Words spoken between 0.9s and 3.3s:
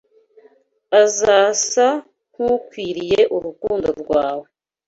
azasa nkukwiriye